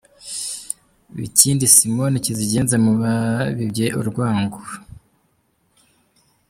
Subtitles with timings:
[1.17, 4.59] Bikindi Simoni, kizigenza mu babibye urwango.